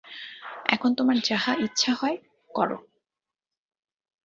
এখন 0.65 0.89
তোমার 0.93 1.17
যাহা 1.23 1.51
ইচ্ছা 1.57 1.91
হয় 1.93 2.17
করো। 2.49 2.77